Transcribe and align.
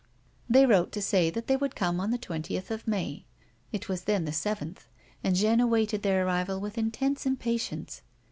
They 0.49 0.65
wrote 0.65 0.91
to 0.93 0.99
say 0.99 1.29
they 1.29 1.55
would 1.55 1.75
come 1.75 1.99
on 1.99 2.09
the 2.09 2.17
twentieth 2.17 2.71
of 2.71 2.87
May; 2.87 3.23
it 3.71 3.87
was 3.87 4.05
then 4.05 4.25
the 4.25 4.33
seventh, 4.33 4.87
and 5.23 5.35
Jeanne 5.35 5.61
awaited 5.61 6.01
their 6.01 6.25
arrival 6.25 6.59
with 6.59 6.75
intense 6.75 7.27
impatience. 7.27 8.01